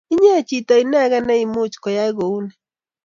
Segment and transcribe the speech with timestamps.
[0.13, 2.51] Inye chito inekey neimuch koyai kouni.